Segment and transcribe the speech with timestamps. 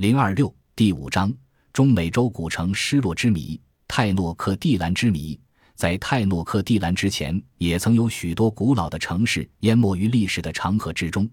[0.00, 1.30] 零二六第五章：
[1.74, 5.38] 中美洲古城失落之谜——泰诺克蒂兰之谜。
[5.74, 11.28] 在泰诺克蒂兰之前，也曾有许多古老的城市淹没于历史的长河之中，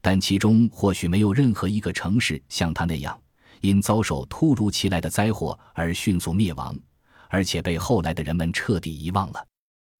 [0.00, 3.16] 但其中或许没有任何一个城市像它那样，
[3.60, 6.76] 因遭受突如其来的灾祸而迅速灭亡，
[7.28, 9.46] 而且被后来的人们彻底遗忘了。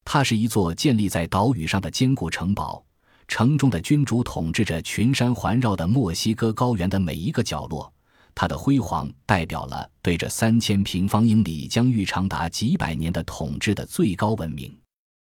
[0.04, 2.84] 它是一座建立在岛屿上的坚固城堡。
[3.28, 7.92] 城中的君主统治着群山环绕的墨西哥高原的每一个角落，
[8.40, 14.72] 它的辉煌代表了对这三千平方英里疆域长达几百年的统治的最高文明。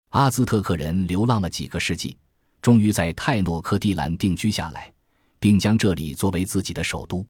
[0.09, 2.18] 阿兹特克人流浪了几个世纪，
[2.62, 4.91] 终于在泰诺克蒂兰定居下来，
[5.40, 7.26] 并将这里作为自己的首都。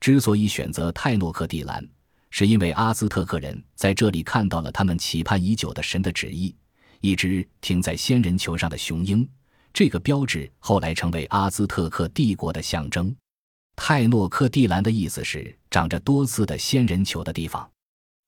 [0.00, 1.88] 之所以选择泰诺克蒂兰，
[2.30, 6.52] 是因为阿兹特克人在这里看到了他们期盼已久的神的旨意——
[7.00, 9.28] 一只停在仙人球上的雄鹰。
[9.72, 13.14] 这个标志后来成为阿兹特克帝国的象征。
[13.84, 17.68] 泰诺克蒂兰的意思是长着多刺的仙人球的地方。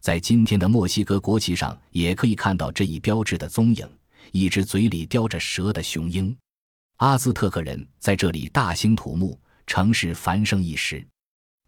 [0.02, 3.88] 在今天的墨西哥国旗上也可以看到这一标志的踪影：
[4.32, 6.36] 一只嘴里叼着蛇的雄鹰。
[6.96, 11.06] 阿兹特克人在这里大兴土木，城市繁盛一时。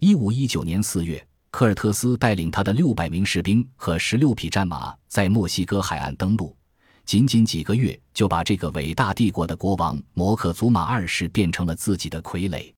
[0.01, 6.57] 一五一九年四月，科尔特斯带领他的六百名士兵和十六匹战马在墨西哥海岸登陆。
[7.05, 12.73] 仅仅几个月，就把这个伟大帝国的国王摩克祖马二世变成了自己的傀儡。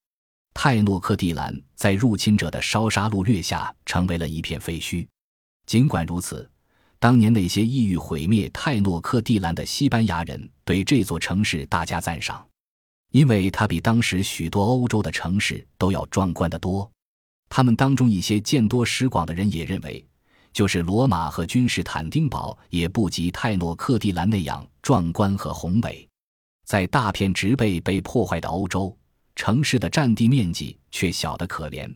[0.60, 5.06] 泰诺克蒂兰在入侵者的烧杀掳掠下，成为了一片废墟。
[5.66, 6.50] 尽管如此，
[6.98, 12.44] 当年那些意欲毁灭泰诺克蒂兰的西班牙人对这座城市大加赞赏，
[13.12, 16.90] 因为它比当时许多欧洲的城市都要壮观得多。
[17.48, 20.04] 他们当中一些见多识广的人也认为。
[20.52, 26.08] 就是罗马和君士坦丁堡也不及泰诺克蒂兰那样壮观和宏伟。
[26.66, 28.98] 在大片植被被破坏的欧洲，
[29.38, 31.88] 城市的占地面积却小得可怜，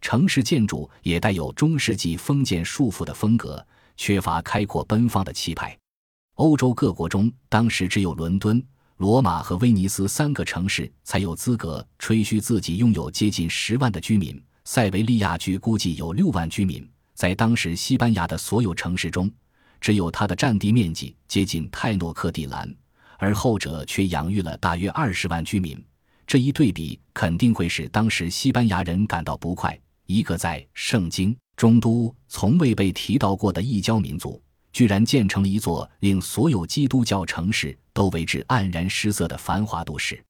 [0.00, 3.64] 城市建筑也带有中世纪封建束缚的风格，
[3.96, 5.78] 缺乏开阔奔放的气派。
[6.34, 8.60] 欧洲各国中，当时只有伦敦、
[8.96, 14.42] 罗马和威尼斯三个城市才有资格吹嘘自己拥有接近十万的居民。
[14.64, 16.86] 塞维利亚据估计有六万居民。
[17.14, 19.30] 在当时西班牙的所有城市中，
[19.80, 22.68] 只有它的占地面积接近泰诺克蒂兰，
[23.16, 25.80] 而后者却养育了大约二十万居民。
[26.30, 29.76] 这一对比肯定会使当时西班牙人感到不快。
[30.06, 34.40] 一个在圣经中都从未被提到过的异教民族，
[34.72, 40.22] 居然建成了一座令所有基督教城市都为之黯然失色的繁华都市。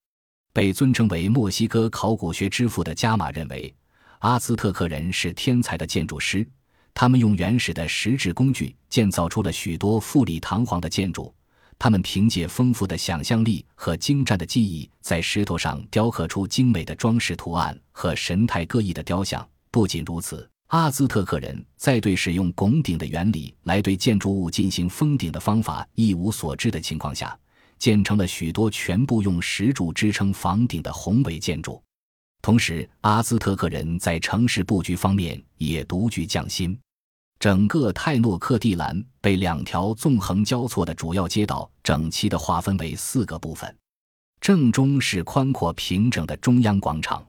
[0.55, 3.75] 被尊称为墨西哥考古学之父的加马认为，
[4.21, 6.49] 阿兹特克人是天才的建筑师。
[6.94, 11.34] 他们用原始的石质工具建造出了许多富丽堂皇的建筑。
[11.81, 19.49] 他们凭借丰富的想象力和精湛的技艺，在石头上雕刻出精美的装饰图案和神态各异的雕像。
[19.71, 27.35] 不仅如此，阿兹特克人在对使用拱顶的原理来对建筑物进行封顶的方法一无所知的情况下，
[27.79, 31.83] 建成了许多全部用石柱支撑房顶的宏伟建筑。
[32.43, 36.79] 同时，阿兹特克人在城市布局方面也独具匠心。
[37.41, 43.75] 整个泰诺克蒂兰被两条纵横交错的主要街道整齐地划分为四个部分。
[44.43, 47.27] 正中是宽阔平整的中央广场，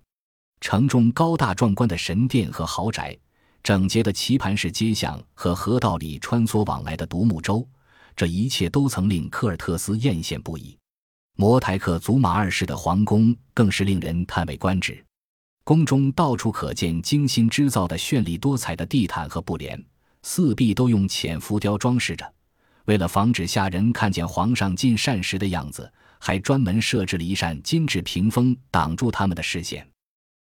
[0.59, 3.17] 城中高大壮观的神殿和豪宅，
[3.63, 7.65] 整洁的棋盘式街巷和河道里穿梭往来的独木舟，
[8.13, 10.77] 这一切都曾令科尔特斯艳羡不已。
[11.37, 15.01] 摩台克祖马二世的皇宫更是令人叹为观止，
[15.63, 19.81] 宫中到处可见精心织造的绚丽多彩的地毯和布帘，
[20.23, 22.33] 四壁都用浅浮雕装饰着。
[22.85, 29.87] 为了防止下人看见皇上进膳时的样子，还专门设置了一扇金制屏风挡住他们的视线。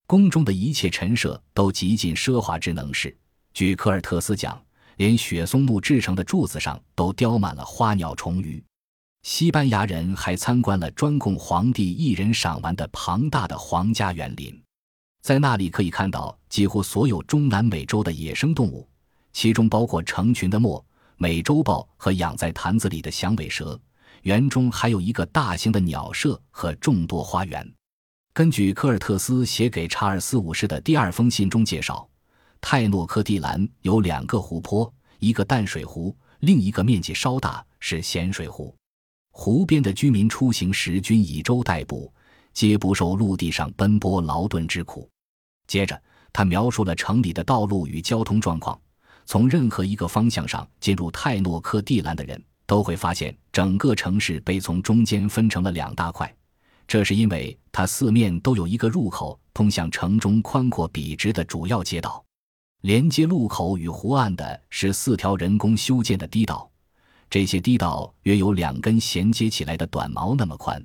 [0.08, 3.16] 宫中的一切陈设都极尽奢华之能事。
[3.54, 4.60] 据科尔特斯讲，
[4.98, 8.64] 连雪松木制成的柱子上都雕满了花鸟虫鱼。
[9.24, 14.60] 西班牙人还参观了专供皇帝一人赏玩的庞大的皇家园林，
[15.22, 18.88] 在那里可以看到几乎所有中南美洲的野生动物，
[19.32, 20.84] 其中包括成群的墨
[21.18, 23.80] 美洲豹和养在坛子里的响尾蛇。
[24.24, 27.66] 园中还有一个大型的鸟舍和众多花园。
[28.34, 32.08] 根据科尔特斯写给查尔斯五世的第二封信中介绍，
[32.60, 38.76] 泰诺科蒂兰有两个湖泊，一个淡水湖，另一个面积稍大是咸水湖。
[39.32, 42.14] 湖边的居民出行时均以舟代步，
[42.54, 45.10] 皆不受陆地上奔波劳顿之苦。
[45.68, 46.02] 接着，
[46.34, 48.80] 他描述了城里的道路与交通状况。
[49.30, 56.36] 从任何一个方向上进入泰诺克蒂兰的人都会发现，整个城市被从中间分成了两大块。
[56.88, 62.26] 这是因为它四面都有一个入口通向城中宽阔笔直的主要街道。
[62.82, 66.68] 连接路口与湖岸的是四条人工修建的堤道，
[67.30, 70.84] 这些堤道约有两根衔接起来的短毛那么宽。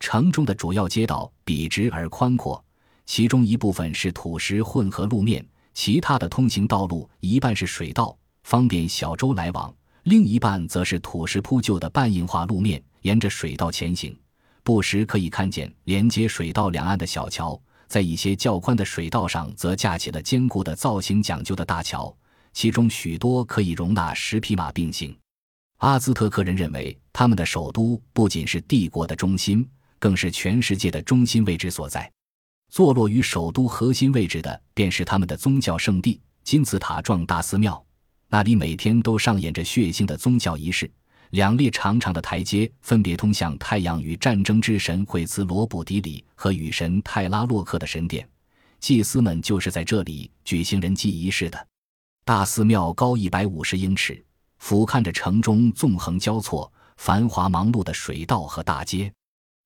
[0.00, 2.60] 城中的主要街道笔直而宽阔，
[3.06, 5.46] 其中一部分是土石混合路面，
[5.78, 9.72] 其他的通行道路一半是水道，方便小舟来往；
[10.02, 14.18] 另一半则是土石铺就的半硬化路面，沿着水道前行。
[14.64, 17.56] 不时可以看见连接水道两岸的小桥。
[17.86, 22.12] 在一些较宽的水道上，则架起了坚固的、造型讲究的大桥，
[22.52, 25.16] 其中许多可以容纳十匹马并行。
[25.76, 29.64] 阿兹特克人认为，他们的首都不仅是帝国的中心，
[30.00, 32.10] 更是全世界的中心位置所在。
[32.68, 37.82] 坐落于首都核心位置的，便是他们的宗教圣地——金字塔状大寺庙，
[38.28, 40.90] 那里每天都上演着血腥的宗教仪式。
[41.30, 48.26] 两列长长的台阶分别通向太阳与战争之神惠兹罗卜迪里和雨神泰拉洛克的神殿，
[48.80, 51.66] 祭司们就是在这里举行人祭仪式的。
[52.24, 54.24] 大寺庙高一百五十英尺，
[54.58, 59.12] 俯瞰着城中纵横交错、繁华忙碌的水道和大街。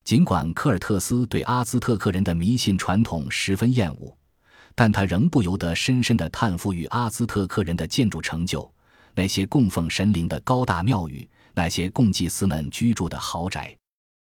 [0.05, 4.17] 尽管科尔特斯对阿兹特克人的迷信传统十分厌恶，
[4.75, 8.71] 但他仍不由得深深地叹服于阿兹特克人的建筑成就，
[9.15, 11.29] 那些供奉神灵的高大庙宇。
[11.55, 13.77] 那些供祭司们居住的豪宅，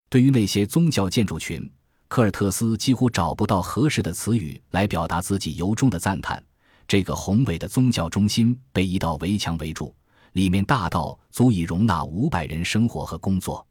[0.09, 1.69] 对于那些宗教建筑群，
[2.07, 6.41] 科尔特斯几乎找不到合适的词语来表达自己由衷的赞叹。
[6.88, 9.94] 这个宏伟的宗教中心被一道围墙围住，
[10.31, 13.67] 里面大到足以容纳五百人生活和工作。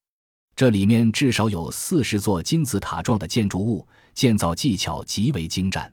[0.57, 5.93] 这里面至少有四十座金字塔状的建筑物，建造技巧极为精湛。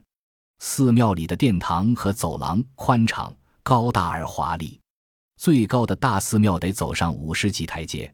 [0.60, 4.80] 寺庙里的殿堂和走廊宽敞、高大而华丽。
[5.36, 8.10] 最高的大寺庙得走上五十级台阶，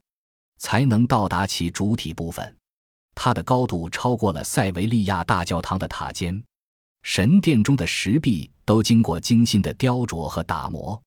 [0.58, 2.58] 才能到达其主体部分。
[3.14, 6.44] 它的高度超过了塞维利亚大教堂的塔尖。
[7.04, 11.00] 神殿中的石壁都经过精心的雕琢和打磨，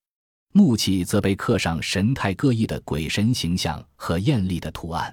[0.52, 5.12] 木器则被刻上神态各异的鬼神形象和艳丽的图案。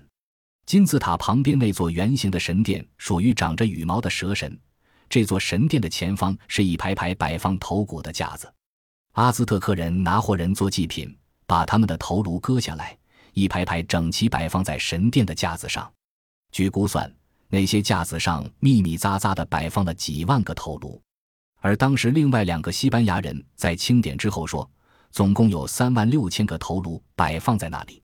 [0.70, 4.56] 金字塔旁边那座圆形的神殿属于长着羽毛的蛇神。
[5.10, 8.54] 这座神殿的前方是一排排摆放头骨的架子。
[9.14, 11.18] 阿兹特克人拿活人做祭品，
[11.48, 12.96] 把他们的头颅割下来，
[13.34, 15.92] 一排排整齐摆放在神殿的架子上。
[16.52, 17.12] 据估算，
[17.48, 21.02] 那些架子上密密匝匝地摆放了几万个头颅。
[21.62, 24.70] 而当时，另外两个西班牙人在清点之后说，
[25.10, 28.04] 总共有三万六千个头颅摆放在那里。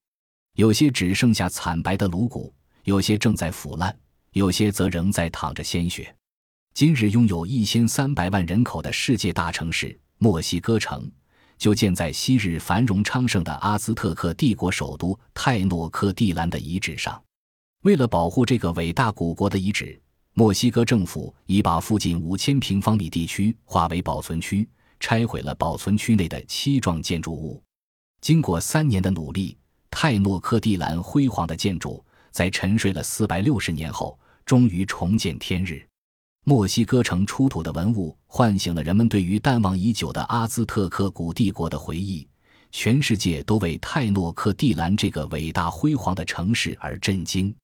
[0.56, 2.54] 有些只剩下惨白的颅骨，
[2.86, 3.94] 有些正在腐烂，
[4.31, 6.16] 有些则仍在淌着鲜血。
[6.74, 9.98] 今日拥有一千三百万人口的世界大城市。
[10.18, 11.12] 墨西哥城
[11.57, 17.22] 就建在昔日繁荣昌盛的阿兹特克帝国首都泰诺克蒂兰的遗址上。
[17.84, 20.01] 为了保护这个伟大古国的遗址，
[20.34, 24.68] 墨西哥政府已把附近五千平方米地区划为保存区，
[25.01, 27.62] 拆毁了保存区内的七幢建筑物。
[28.22, 29.58] 经过三年的努力，
[29.98, 35.88] 泰诺科蒂兰辉煌的建筑在沉睡了四百六十年后，终于重见天日。
[36.44, 42.28] 墨西哥城出土的文物唤醒了人们对于淡忘已久的阿兹特克古帝国的回忆，
[42.74, 47.56] 全世界都为泰诺克蒂兰这个伟大辉煌的城市而震惊。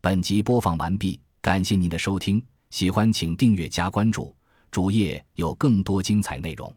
[0.00, 4.34] 本集播放完毕，感谢您的收听，喜欢请订阅加关注，
[4.70, 6.74] 主页有更多精彩内容。